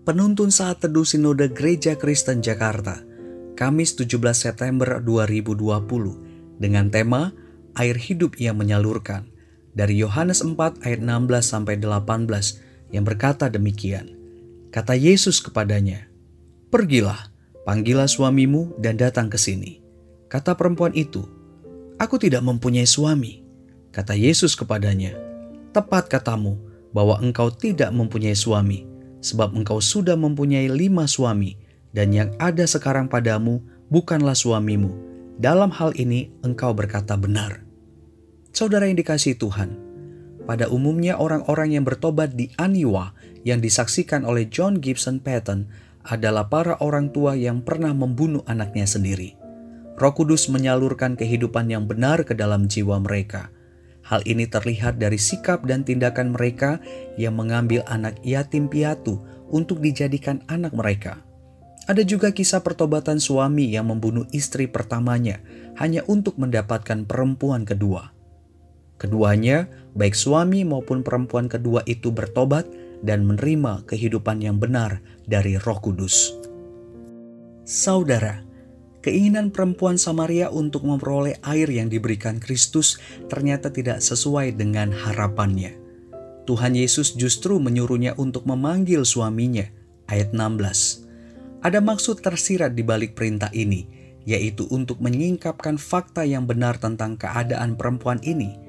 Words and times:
Penuntun 0.00 0.48
Saat 0.48 0.80
Teduh 0.80 1.04
Sinode 1.04 1.52
Gereja 1.52 1.92
Kristen 1.92 2.40
Jakarta, 2.40 3.04
Kamis 3.52 3.92
17 4.00 4.16
September 4.32 4.96
2020, 4.96 6.56
dengan 6.56 6.88
tema 6.88 7.36
Air 7.76 8.00
Hidup 8.00 8.40
yang 8.40 8.56
Menyalurkan, 8.56 9.28
dari 9.76 10.00
Yohanes 10.00 10.40
4 10.40 10.56
ayat 10.88 11.04
16 11.04 11.44
sampai 11.44 11.76
18 11.76 12.16
yang 12.96 13.04
berkata 13.04 13.52
demikian. 13.52 14.16
Kata 14.72 14.96
Yesus 14.96 15.36
kepadanya, 15.44 16.08
"Pergilah, 16.72 17.28
panggillah 17.68 18.08
suamimu 18.08 18.80
dan 18.80 18.96
datang 18.96 19.28
ke 19.28 19.36
sini." 19.36 19.84
Kata 20.32 20.56
perempuan 20.56 20.96
itu, 20.96 21.28
"Aku 22.00 22.16
tidak 22.16 22.40
mempunyai 22.40 22.88
suami." 22.88 23.44
Kata 23.92 24.16
Yesus 24.16 24.56
kepadanya, 24.56 25.12
"Tepat 25.76 26.08
katamu, 26.08 26.56
bahwa 26.90 27.20
engkau 27.22 27.52
tidak 27.54 27.92
mempunyai 27.94 28.34
suami, 28.34 28.89
sebab 29.20 29.52
engkau 29.56 29.78
sudah 29.78 30.16
mempunyai 30.16 30.68
lima 30.68 31.04
suami, 31.04 31.56
dan 31.92 32.12
yang 32.12 32.32
ada 32.40 32.64
sekarang 32.64 33.06
padamu 33.06 33.60
bukanlah 33.92 34.36
suamimu. 34.36 34.92
Dalam 35.40 35.72
hal 35.72 35.96
ini 35.96 36.28
engkau 36.44 36.76
berkata 36.76 37.16
benar. 37.16 37.64
Saudara 38.52 38.84
yang 38.84 39.00
dikasih 39.00 39.40
Tuhan, 39.40 39.72
pada 40.44 40.68
umumnya 40.68 41.16
orang-orang 41.16 41.78
yang 41.78 41.84
bertobat 41.86 42.36
di 42.36 42.52
Aniwa 42.60 43.16
yang 43.46 43.64
disaksikan 43.64 44.28
oleh 44.28 44.50
John 44.52 44.82
Gibson 44.82 45.22
Patton 45.22 45.70
adalah 46.04 46.48
para 46.52 46.76
orang 46.84 47.12
tua 47.12 47.36
yang 47.36 47.64
pernah 47.64 47.92
membunuh 47.96 48.44
anaknya 48.44 48.84
sendiri. 48.84 49.36
Roh 50.00 50.12
Kudus 50.16 50.48
menyalurkan 50.48 51.16
kehidupan 51.16 51.68
yang 51.68 51.84
benar 51.84 52.24
ke 52.24 52.32
dalam 52.36 52.68
jiwa 52.68 53.00
mereka– 53.00 53.48
Hal 54.10 54.26
ini 54.26 54.50
terlihat 54.50 54.98
dari 54.98 55.22
sikap 55.22 55.62
dan 55.70 55.86
tindakan 55.86 56.34
mereka 56.34 56.82
yang 57.14 57.38
mengambil 57.38 57.86
anak 57.86 58.18
yatim 58.26 58.66
piatu 58.66 59.22
untuk 59.46 59.78
dijadikan 59.78 60.42
anak 60.50 60.74
mereka. 60.74 61.22
Ada 61.86 62.02
juga 62.02 62.34
kisah 62.34 62.58
pertobatan 62.66 63.22
suami 63.22 63.70
yang 63.70 63.86
membunuh 63.86 64.26
istri 64.34 64.66
pertamanya 64.66 65.38
hanya 65.78 66.02
untuk 66.10 66.42
mendapatkan 66.42 67.06
perempuan 67.06 67.62
kedua. 67.62 68.10
Keduanya, 68.98 69.70
baik 69.94 70.18
suami 70.18 70.66
maupun 70.66 71.06
perempuan 71.06 71.46
kedua 71.46 71.86
itu 71.86 72.10
bertobat 72.10 72.66
dan 73.06 73.24
menerima 73.24 73.86
kehidupan 73.86 74.42
yang 74.42 74.58
benar 74.58 75.00
dari 75.24 75.56
Roh 75.56 75.78
Kudus. 75.78 76.34
Saudara, 77.62 78.42
Keinginan 79.00 79.48
perempuan 79.48 79.96
Samaria 79.96 80.52
untuk 80.52 80.84
memperoleh 80.84 81.40
air 81.40 81.64
yang 81.72 81.88
diberikan 81.88 82.36
Kristus 82.36 83.00
ternyata 83.32 83.72
tidak 83.72 84.04
sesuai 84.04 84.60
dengan 84.60 84.92
harapannya. 84.92 85.72
Tuhan 86.44 86.76
Yesus 86.76 87.16
justru 87.16 87.56
menyuruhnya 87.56 88.12
untuk 88.20 88.44
memanggil 88.44 89.08
suaminya. 89.08 89.64
Ayat 90.04 90.36
16. 90.36 91.64
Ada 91.64 91.80
maksud 91.80 92.20
tersirat 92.20 92.76
di 92.76 92.84
balik 92.84 93.16
perintah 93.16 93.48
ini, 93.56 93.88
yaitu 94.28 94.68
untuk 94.68 95.00
menyingkapkan 95.00 95.80
fakta 95.80 96.28
yang 96.28 96.44
benar 96.44 96.76
tentang 96.76 97.16
keadaan 97.16 97.80
perempuan 97.80 98.20
ini. 98.20 98.60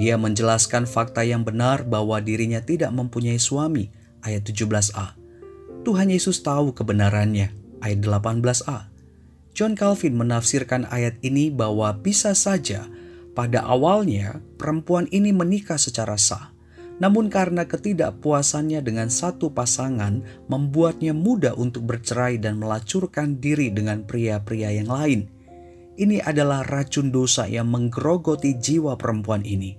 Dia 0.00 0.16
menjelaskan 0.16 0.88
fakta 0.88 1.28
yang 1.28 1.44
benar 1.44 1.84
bahwa 1.84 2.24
dirinya 2.24 2.64
tidak 2.64 2.88
mempunyai 2.88 3.36
suami. 3.36 3.92
Ayat 4.24 4.48
17a. 4.48 5.12
Tuhan 5.84 6.08
Yesus 6.08 6.40
tahu 6.40 6.72
kebenarannya. 6.72 7.52
Ayat 7.84 8.00
18a 8.00 8.93
John 9.54 9.78
Calvin 9.78 10.18
menafsirkan 10.18 10.90
ayat 10.90 11.22
ini 11.22 11.46
bahwa 11.46 11.94
bisa 11.94 12.34
saja 12.34 12.90
pada 13.38 13.62
awalnya 13.62 14.42
perempuan 14.58 15.06
ini 15.14 15.30
menikah 15.30 15.78
secara 15.78 16.18
sah. 16.18 16.50
Namun 16.98 17.30
karena 17.30 17.66
ketidakpuasannya 17.66 18.82
dengan 18.82 19.10
satu 19.10 19.50
pasangan 19.50 20.22
membuatnya 20.46 21.14
mudah 21.14 21.54
untuk 21.54 21.86
bercerai 21.86 22.38
dan 22.38 22.58
melacurkan 22.58 23.38
diri 23.38 23.70
dengan 23.70 24.02
pria-pria 24.02 24.74
yang 24.74 24.90
lain. 24.90 25.30
Ini 25.94 26.22
adalah 26.26 26.66
racun 26.66 27.14
dosa 27.14 27.46
yang 27.46 27.70
menggerogoti 27.70 28.58
jiwa 28.58 28.98
perempuan 28.98 29.46
ini. 29.46 29.78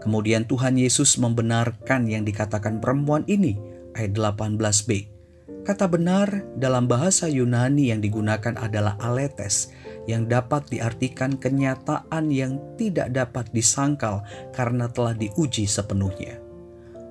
Kemudian 0.00 0.48
Tuhan 0.48 0.80
Yesus 0.80 1.20
membenarkan 1.20 2.08
yang 2.08 2.24
dikatakan 2.24 2.80
perempuan 2.80 3.28
ini, 3.28 3.60
ayat 3.92 4.16
18b. 4.16 5.19
Kata 5.60 5.84
benar 5.92 6.56
dalam 6.56 6.88
bahasa 6.88 7.28
Yunani 7.28 7.92
yang 7.92 8.00
digunakan 8.00 8.56
adalah 8.56 8.96
aletes, 8.96 9.68
yang 10.08 10.24
dapat 10.24 10.64
diartikan 10.72 11.36
kenyataan 11.36 12.32
yang 12.32 12.56
tidak 12.80 13.12
dapat 13.12 13.52
disangkal 13.52 14.24
karena 14.56 14.88
telah 14.88 15.12
diuji 15.12 15.68
sepenuhnya. 15.68 16.40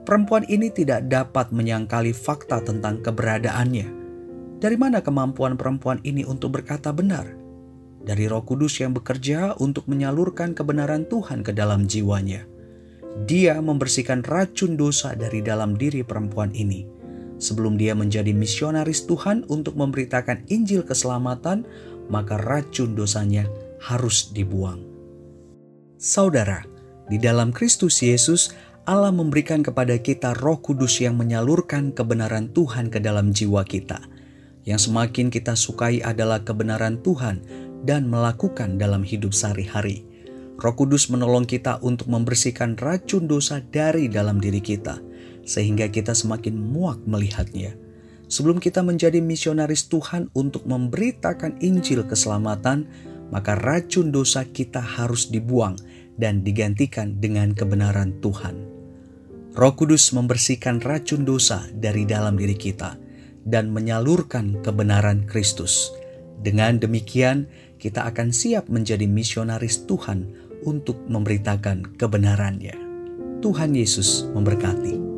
Perempuan 0.02 0.50
ini 0.50 0.74
tidak 0.74 1.06
dapat 1.06 1.54
menyangkali 1.54 2.10
fakta 2.10 2.66
tentang 2.66 3.06
keberadaannya. 3.06 3.88
Dari 4.58 4.78
mana 4.82 5.06
kemampuan 5.06 5.54
perempuan 5.54 6.02
ini 6.02 6.26
untuk 6.26 6.58
berkata 6.58 6.90
benar? 6.90 7.30
Dari 8.02 8.26
Roh 8.26 8.42
Kudus 8.42 8.82
yang 8.82 8.98
bekerja 8.98 9.62
untuk 9.62 9.86
menyalurkan 9.86 10.58
kebenaran 10.58 11.06
Tuhan 11.06 11.46
ke 11.46 11.54
dalam 11.54 11.86
jiwanya. 11.86 12.50
Dia 13.30 13.62
membersihkan 13.62 14.26
racun 14.26 14.74
dosa 14.74 15.14
dari 15.14 15.46
dalam 15.46 15.78
diri 15.78 16.02
perempuan 16.02 16.50
ini 16.58 16.99
Sebelum 17.40 17.80
dia 17.80 17.96
menjadi 17.96 18.36
misionaris 18.36 19.08
Tuhan 19.08 19.48
untuk 19.48 19.80
memberitakan 19.80 20.44
Injil 20.52 20.84
keselamatan, 20.84 21.64
maka 22.12 22.36
racun 22.36 23.00
dosanya 23.00 23.48
harus 23.80 24.36
dibuang. 24.36 24.84
Saudara, 25.96 26.68
di 27.08 27.16
dalam 27.16 27.56
Kristus 27.56 28.04
Yesus, 28.04 28.52
Allah 28.84 29.16
memberikan 29.16 29.64
kepada 29.64 29.96
kita 29.96 30.36
Roh 30.36 30.60
Kudus 30.60 31.00
yang 31.00 31.16
menyalurkan 31.16 31.96
kebenaran 31.96 32.52
Tuhan 32.52 32.92
ke 32.92 33.00
dalam 33.00 33.32
jiwa 33.32 33.64
kita. 33.64 34.04
Yang 34.68 34.92
semakin 34.92 35.32
kita 35.32 35.56
sukai 35.56 36.04
adalah 36.04 36.44
kebenaran 36.44 37.00
Tuhan 37.00 37.40
dan 37.88 38.12
melakukan 38.12 38.76
dalam 38.76 39.08
hidup 39.08 39.32
sehari-hari. 39.32 40.04
Roh 40.60 40.76
Kudus 40.76 41.08
menolong 41.08 41.48
kita 41.48 41.80
untuk 41.80 42.12
membersihkan 42.12 42.76
racun 42.76 43.32
dosa 43.32 43.64
dari 43.64 44.12
dalam 44.12 44.44
diri 44.44 44.60
kita 44.60 45.09
sehingga 45.50 45.90
kita 45.90 46.14
semakin 46.14 46.54
muak 46.54 47.02
melihatnya. 47.10 47.74
Sebelum 48.30 48.62
kita 48.62 48.86
menjadi 48.86 49.18
misionaris 49.26 49.90
Tuhan 49.90 50.30
untuk 50.38 50.70
memberitakan 50.70 51.58
Injil 51.66 52.06
keselamatan, 52.06 52.86
maka 53.34 53.58
racun 53.58 54.14
dosa 54.14 54.46
kita 54.46 54.78
harus 54.78 55.34
dibuang 55.34 55.74
dan 56.14 56.46
digantikan 56.46 57.18
dengan 57.18 57.58
kebenaran 57.58 58.22
Tuhan. 58.22 58.78
Roh 59.58 59.74
Kudus 59.74 60.14
membersihkan 60.14 60.78
racun 60.86 61.26
dosa 61.26 61.66
dari 61.74 62.06
dalam 62.06 62.38
diri 62.38 62.54
kita 62.54 63.02
dan 63.50 63.74
menyalurkan 63.74 64.62
kebenaran 64.62 65.26
Kristus. 65.26 65.90
Dengan 66.38 66.78
demikian, 66.78 67.50
kita 67.82 68.06
akan 68.06 68.30
siap 68.30 68.70
menjadi 68.70 69.10
misionaris 69.10 69.90
Tuhan 69.90 70.30
untuk 70.70 71.02
memberitakan 71.10 71.98
kebenarannya. 71.98 72.78
Tuhan 73.42 73.74
Yesus 73.74 74.30
memberkati. 74.36 75.09